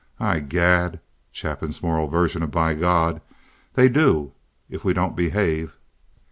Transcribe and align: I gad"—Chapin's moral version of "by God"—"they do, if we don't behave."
I 0.19 0.39
gad"—Chapin's 0.39 1.83
moral 1.83 2.07
version 2.07 2.41
of 2.41 2.49
"by 2.49 2.73
God"—"they 2.73 3.87
do, 3.87 4.31
if 4.67 4.83
we 4.83 4.93
don't 4.93 5.15
behave." 5.15 5.75